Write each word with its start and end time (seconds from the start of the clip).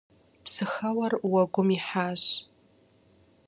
Псыхэуэр 0.43 1.13
уэгум 1.31 1.69
ихьащ. 1.77 2.23